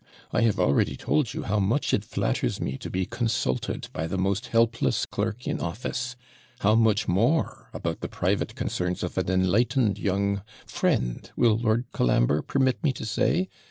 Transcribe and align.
I 0.31 0.41
have 0.41 0.59
already 0.59 0.97
told 0.97 1.35
you 1.35 1.43
how 1.43 1.59
much 1.59 1.93
it 1.93 2.03
flatters 2.03 2.59
me 2.59 2.75
to 2.79 2.89
be 2.89 3.05
consulted 3.05 3.87
by 3.93 4.07
the 4.07 4.17
most 4.17 4.47
helpless 4.47 5.05
clerk 5.05 5.45
in 5.47 5.59
office; 5.59 6.15
how 6.61 6.73
much 6.73 7.07
more 7.07 7.69
about 7.71 7.99
the 8.01 8.07
private 8.09 8.55
concerns 8.55 9.03
of 9.03 9.15
an 9.19 9.29
enlightened 9.29 9.99
young 9.99 10.41
friend, 10.65 11.29
will 11.35 11.55
Lord 11.55 11.85
Colambre 11.91 12.41
permit 12.41 12.83
me 12.83 12.91
to 12.93 13.05
say? 13.05 13.47